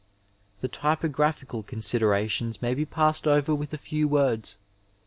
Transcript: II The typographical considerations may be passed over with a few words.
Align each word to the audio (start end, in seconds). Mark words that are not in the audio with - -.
II 0.01 0.57
The 0.61 0.67
typographical 0.69 1.61
considerations 1.61 2.59
may 2.59 2.73
be 2.73 2.85
passed 2.85 3.27
over 3.27 3.53
with 3.53 3.71
a 3.71 3.77
few 3.77 4.07
words. 4.07 4.57